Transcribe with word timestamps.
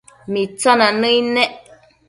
Mitsina 0.31 0.87
nëid 1.01 1.25
nec 1.35 1.55